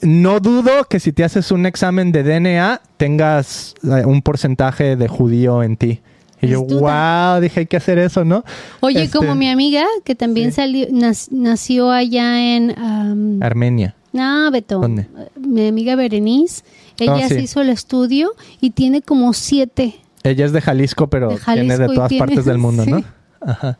[0.03, 5.09] no dudo que si te haces un examen de DNA tengas eh, un porcentaje de
[5.09, 6.01] judío en ti.
[6.43, 8.45] Y yo, wow, dije, hay que hacer eso, ¿no?
[8.81, 10.57] Oye, Este, como mi amiga, que también Sí.
[10.57, 13.43] salió, nac- nació allá en...
[13.43, 13.95] Armenia.
[14.15, 14.81] no, Beto.
[14.81, 15.07] ¿Dónde?
[15.37, 16.63] Mi amiga Berenice,
[17.01, 17.35] ella Ah, sí.
[17.35, 19.97] se hizo el estudio y tiene como siete.
[20.23, 23.03] Ella es de Jalisco, pero De tiene de Jalisco todas tiene- partes del mundo, ¿no?
[23.41, 23.79] Ajá.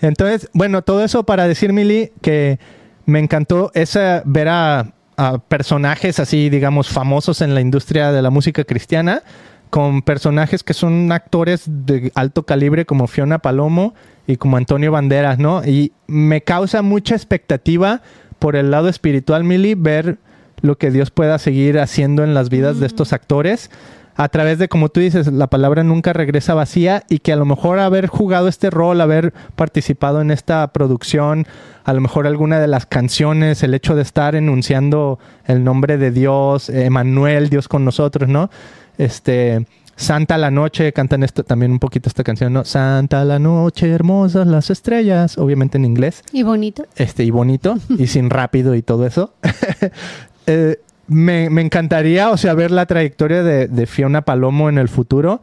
[0.00, 2.58] Entonces, bueno, todo eso para decir, Mili, que
[3.06, 8.30] me encantó esa, ver a, a personajes así, digamos, famosos en la industria de la
[8.30, 9.22] música cristiana,
[9.68, 13.94] con personajes que son actores de alto calibre como Fiona Palomo
[14.26, 15.62] y como Antonio Banderas, ¿no?
[15.64, 18.00] Y me causa mucha expectativa
[18.38, 20.18] por el lado espiritual, Mili, ver
[20.62, 23.70] lo que Dios pueda seguir haciendo en las vidas de estos actores
[24.16, 27.46] a través de, como tú dices, la palabra nunca regresa vacía y que a lo
[27.46, 31.46] mejor haber jugado este rol, haber participado en esta producción,
[31.84, 36.10] a lo mejor alguna de las canciones, el hecho de estar enunciando el nombre de
[36.10, 38.50] Dios, Emanuel, Dios con nosotros, ¿no?
[38.98, 42.66] Este, Santa la noche, cantan esto también un poquito esta canción, ¿no?
[42.66, 46.84] Santa la noche, hermosas las estrellas, obviamente en inglés Y bonito.
[46.96, 49.32] este y bonito y sin rápido y todo eso.
[50.50, 55.42] Eh, me, encantaría, o sea, ver la trayectoria de, Fiona Palomo en el futuro.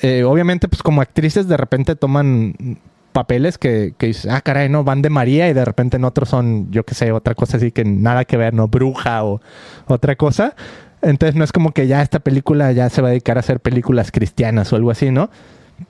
[0.00, 2.78] Eh, obviamente, pues como actrices de repente toman
[3.12, 6.70] papeles que, que ah, caray, no, van de María y de repente en otros son,
[6.70, 8.68] yo qué sé, otra cosa así que nada que ver, ¿no?
[8.68, 9.40] Bruja o
[9.86, 10.54] otra cosa.
[11.02, 13.60] Entonces no es como que ya esta película ya se va a dedicar a hacer
[13.60, 15.30] películas cristianas o algo así, ¿no?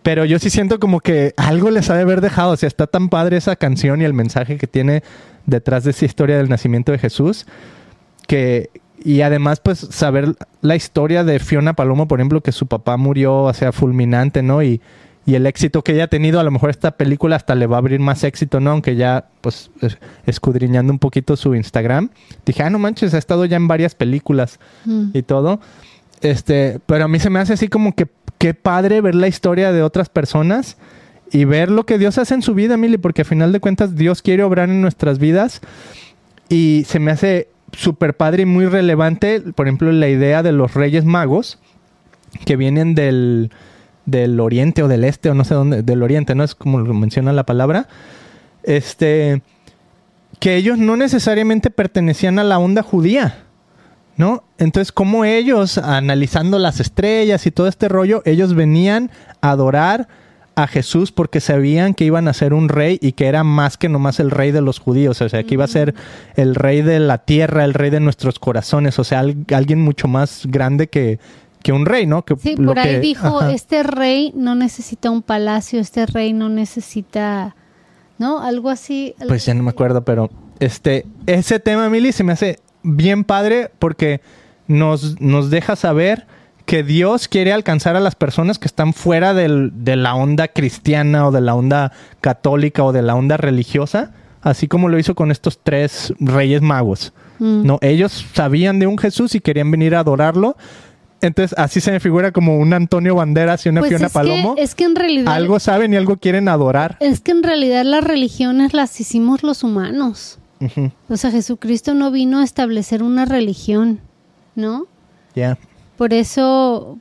[0.02, 2.52] Pero yo sí siento como que algo les ha de haber dejado.
[2.52, 5.02] O sea, está tan padre esa canción y el mensaje que tiene
[5.46, 7.46] detrás de esa historia del nacimiento de Jesús.
[8.30, 8.70] Que,
[9.02, 13.42] y además, pues, saber la historia de Fiona Palomo, por ejemplo, que su papá murió,
[13.42, 14.62] o sea, fulminante, ¿no?
[14.62, 14.80] Y,
[15.26, 17.76] y el éxito que ella ha tenido, a lo mejor esta película hasta le va
[17.76, 18.70] a abrir más éxito, ¿no?
[18.70, 22.10] Aunque ya, pues, es- escudriñando un poquito su Instagram,
[22.46, 25.10] dije, ah, no manches, ha estado ya en varias películas Mm.
[25.12, 25.60] y todo.
[26.20, 28.06] Este, pero a mí se me hace así como que
[28.38, 30.76] qué padre ver la historia de otras personas
[31.32, 33.96] y ver lo que Dios hace en su vida, Mili, porque a final de cuentas
[33.96, 35.60] Dios quiere obrar en nuestras vidas
[36.48, 40.74] y se me hace súper padre y muy relevante, por ejemplo, la idea de los
[40.74, 41.58] Reyes Magos
[42.44, 43.50] que vienen del,
[44.06, 46.44] del oriente o del este o no sé dónde, del oriente, ¿no?
[46.44, 47.88] Es como lo menciona la palabra.
[48.62, 49.42] Este,
[50.38, 53.44] que ellos no necesariamente pertenecían a la onda judía.
[54.16, 54.44] ¿no?
[54.58, 60.08] Entonces, como ellos, analizando las estrellas y todo este rollo, ellos venían a adorar
[60.62, 63.88] a Jesús porque sabían que iban a ser un rey y que era más que
[63.88, 65.94] nomás el rey de los judíos, o sea, que iba a ser
[66.36, 70.08] el rey de la tierra, el rey de nuestros corazones, o sea, al- alguien mucho
[70.08, 71.18] más grande que,
[71.62, 72.24] que un rey, ¿no?
[72.24, 73.52] Que Sí, por ahí que- dijo, ajá.
[73.52, 77.54] este rey no necesita un palacio, este rey no necesita,
[78.18, 78.40] ¿no?
[78.40, 79.14] Algo así.
[79.18, 83.24] algo Pues ya no me acuerdo, pero este, ese tema, Mili, se me hace bien
[83.24, 84.20] padre porque
[84.66, 86.26] nos, nos deja saber
[86.70, 91.26] que Dios quiere alcanzar a las personas que están fuera del- de la onda cristiana
[91.26, 95.32] o de la onda católica o de la onda religiosa, así como lo hizo con
[95.32, 97.12] estos tres reyes magos.
[97.40, 97.66] Mm.
[97.66, 100.56] No, ellos sabían de un Jesús y querían venir a adorarlo.
[101.22, 104.54] Entonces, así se me figura como un Antonio Banderas y una Pues Fiona es Palomo.
[104.54, 106.96] que, es que en realidad Algo saben y algo quieren adorar.
[107.00, 110.38] es que en realidad las religiones las hicimos los humanos.
[111.08, 113.98] O sea, Jesucristo no vino a establecer una religión,
[114.54, 114.86] ¿no?
[115.34, 115.58] Ya.
[116.00, 116.98] Por eso,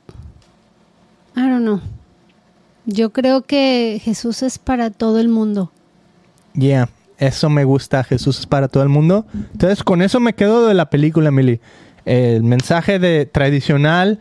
[1.34, 1.80] I don't know.
[2.84, 5.72] Yo creo que Jesús es para todo el mundo.
[6.52, 8.04] Yeah, eso me gusta.
[8.04, 9.24] Jesús es para todo el mundo.
[9.52, 11.60] Entonces, con eso me quedo de la película, Mili.
[12.04, 14.18] El mensaje de tradicional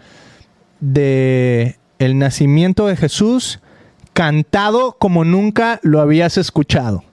[0.80, 3.60] de el nacimiento de Jesús
[4.14, 7.04] cantado como nunca lo habías escuchado.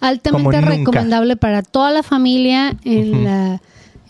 [0.00, 3.62] Altamente recomendable para toda la familia en la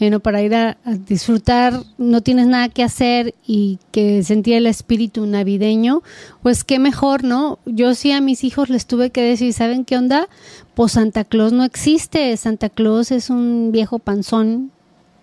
[0.03, 4.67] bueno, para ir a, a disfrutar, no tienes nada que hacer y que sentir el
[4.67, 6.03] espíritu navideño,
[6.43, 7.61] pues qué mejor, ¿no?
[7.67, 10.29] Yo sí a mis hijos les tuve que decir, ¿saben qué onda?
[10.75, 14.73] Pues Santa Claus no existe, Santa Claus es un viejo panzón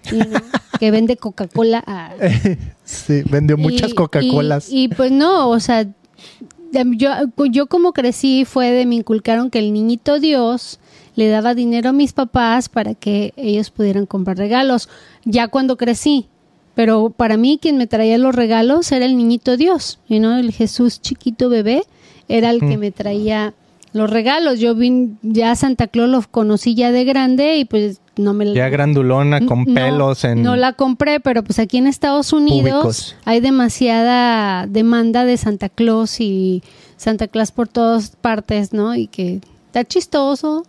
[0.79, 1.83] que vende Coca-Cola.
[1.85, 2.13] a-
[2.85, 4.69] sí, vendió muchas Coca-Colas.
[4.71, 7.09] Y, y, pues no, o sea, de- yo,
[7.51, 10.79] yo como crecí fue de me inculcaron que el niñito Dios
[11.19, 14.87] le daba dinero a mis papás para que ellos pudieran comprar regalos,
[15.25, 16.27] ya cuando crecí.
[16.75, 20.53] Pero para mí quien me traía los regalos era el niñito Dios, you know, el
[20.53, 21.83] Jesús chiquito bebé
[22.29, 23.53] era el que me traía
[23.91, 24.61] los regalos.
[24.61, 28.69] Yo vine, ya Santa Claus lo conocí ya de grande y pues no me Ya
[28.69, 30.41] grandulona con no, pelos en...
[30.41, 33.15] No la compré, pero pues aquí en Estados Unidos Públicos.
[33.25, 36.63] hay demasiada demanda de Santa Claus y
[36.95, 38.95] Santa Claus por todas partes, ¿no?
[38.95, 40.63] Y que está chistoso,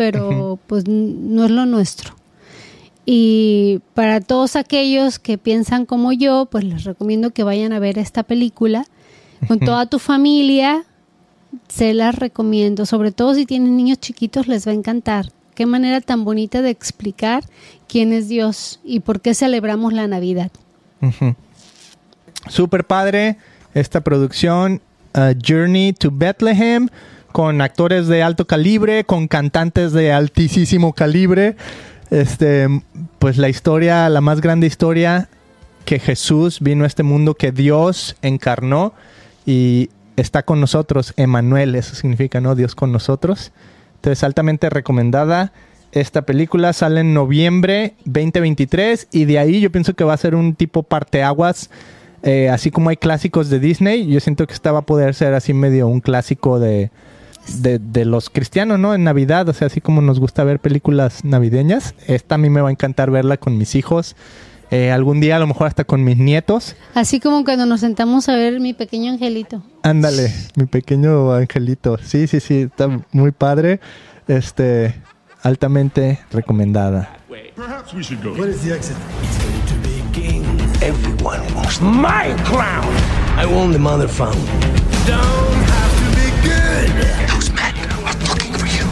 [0.00, 2.14] pero pues no es lo nuestro.
[3.04, 7.98] Y para todos aquellos que piensan como yo, pues les recomiendo que vayan a ver
[7.98, 8.86] esta película
[9.46, 10.86] con toda tu familia.
[11.68, 15.32] Se las recomiendo, sobre todo si tienen niños chiquitos, les va a encantar.
[15.54, 17.44] Qué manera tan bonita de explicar
[17.86, 20.50] quién es Dios y por qué celebramos la Navidad.
[22.48, 23.36] Super padre
[23.74, 24.80] esta producción
[25.14, 26.88] uh, Journey to Bethlehem
[27.32, 31.56] con actores de alto calibre, con cantantes de altísimo calibre.
[32.10, 32.68] Este,
[33.18, 35.28] pues la historia, la más grande historia
[35.84, 38.94] que Jesús vino a este mundo, que Dios encarnó
[39.46, 41.14] y está con nosotros.
[41.16, 42.54] Emanuel, eso significa, ¿no?
[42.54, 43.52] Dios con nosotros.
[43.96, 45.52] Entonces, altamente recomendada.
[45.92, 50.34] Esta película sale en noviembre 2023 y de ahí yo pienso que va a ser
[50.34, 51.70] un tipo parteaguas.
[52.22, 55.34] Eh, así como hay clásicos de Disney, yo siento que esta va a poder ser
[55.34, 56.90] así medio un clásico de,
[57.56, 58.94] de, de los cristianos, ¿no?
[58.94, 61.94] En Navidad, o sea, así como nos gusta ver películas navideñas.
[62.06, 64.16] Esta a mí me va a encantar verla con mis hijos.
[64.70, 66.76] Eh, algún día a lo mejor hasta con mis nietos.
[66.94, 69.62] Así como cuando nos sentamos a ver mi pequeño angelito.
[69.82, 71.98] Ándale, mi pequeño angelito.
[71.98, 73.80] Sí, sí, sí, está muy padre.
[74.28, 74.94] Este,
[75.42, 77.16] altamente recomendada.
[77.56, 78.32] Perhaps we should go.
[78.32, 78.96] What is the exit?
[80.82, 82.86] Everyone wants my crown.
[83.36, 84.46] I own the mother fountain.
[85.06, 85.69] Don't
[87.28, 88.84] Those men are looking for you.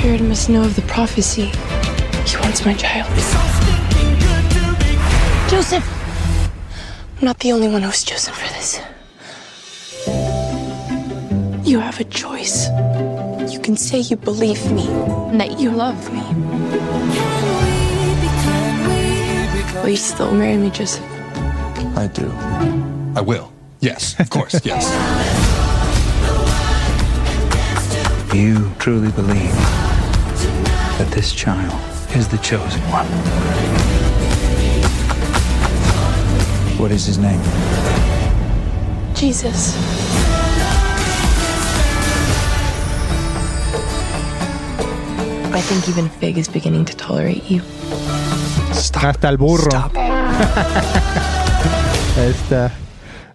[0.00, 1.52] Herod must know of the prophecy.
[2.26, 3.08] He wants my child.
[5.50, 5.84] Joseph!
[7.18, 8.80] I'm not the only one who's chosen for this.
[11.66, 12.68] You have a choice.
[13.52, 16.22] You can say you believe me and that you love me.
[19.82, 21.04] Will you still marry me, Joseph?
[21.96, 22.30] I do.
[23.16, 23.52] I will.
[23.80, 25.34] Yes, of course, yes.
[28.34, 29.54] You truly believe
[30.98, 31.72] that this child
[32.14, 33.06] is the chosen one.
[36.78, 37.40] What is his name?
[39.14, 39.74] Jesus.
[45.54, 47.62] I think even Fig is beginning to tolerate you.
[48.72, 49.02] Stop.
[49.04, 49.70] Hasta el burro.
[49.70, 49.94] Stop.
[52.18, 52.72] Ahí está.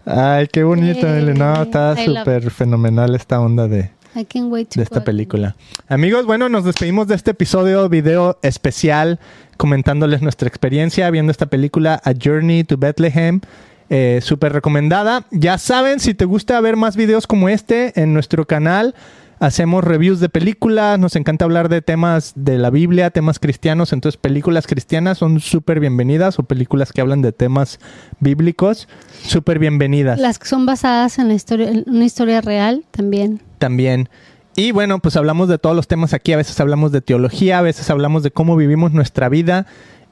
[0.05, 1.19] Ay, qué bonito, Yay.
[1.19, 1.63] Elena.
[1.63, 5.55] Está súper fenomenal esta onda de, I can't wait to de esta película.
[5.87, 9.19] Amigos, bueno, nos despedimos de este episodio video especial
[9.57, 13.41] comentándoles nuestra experiencia viendo esta película A Journey to Bethlehem.
[13.89, 15.25] Eh, Súper recomendada.
[15.31, 18.95] Ya saben, si te gusta ver más videos como este en nuestro canal,
[19.39, 24.17] hacemos reviews de películas, nos encanta hablar de temas de la Biblia, temas cristianos, entonces
[24.17, 27.79] películas cristianas son súper bienvenidas o películas que hablan de temas
[28.19, 28.87] bíblicos,
[29.21, 34.09] súper bienvenidas Las que son basadas en la historia, en una historia real también también.
[34.57, 37.61] Y bueno, pues hablamos de todos los temas aquí, a veces hablamos de teología, a
[37.61, 39.67] veces hablamos de cómo vivimos nuestra vida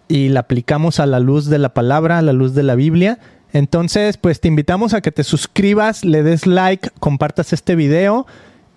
[0.07, 3.19] y la aplicamos a la luz de la palabra, a la luz de la Biblia.
[3.51, 8.25] Entonces, pues te invitamos a que te suscribas, le des like, compartas este video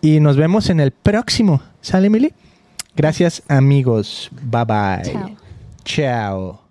[0.02, 1.62] y nos vemos en el próximo.
[1.80, 2.32] ¿Sale, Emily?
[2.96, 4.28] Gracias, amigos.
[4.42, 5.36] Bye bye.
[5.84, 6.63] Chao.